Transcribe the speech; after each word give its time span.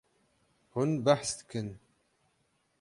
Hûn 0.73 0.91
behs 1.05 1.29
dikin. 1.37 1.69